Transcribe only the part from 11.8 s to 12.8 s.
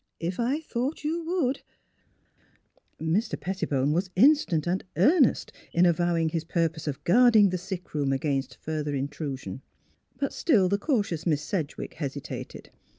hesitated.